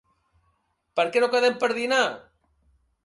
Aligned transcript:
Per 0.99 1.05
què 1.17 1.23
no 1.23 1.29
quedem 1.35 1.59
per 1.65 1.71
dinar? 1.81 2.03